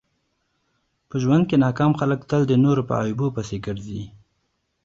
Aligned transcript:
په 1.09 1.15
ژوند 1.23 1.43
کښي 1.49 1.57
ناکام 1.65 1.91
خلک 1.99 2.19
تل 2.29 2.41
د 2.47 2.53
نور 2.63 2.77
په 2.87 2.93
عیبو 3.03 3.27
پيسي 3.35 3.57
ګرځي. 3.65 4.03